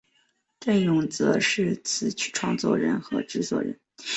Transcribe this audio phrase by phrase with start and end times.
[0.59, 3.79] 振永则是词曲创作人和制作人。